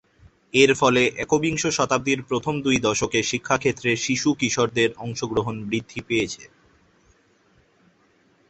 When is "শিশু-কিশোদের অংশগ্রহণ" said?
3.97-5.55